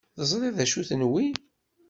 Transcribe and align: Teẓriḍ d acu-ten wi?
Teẓriḍ 0.17 0.53
d 0.57 0.59
acu-ten 0.63 1.01
wi? 1.11 1.25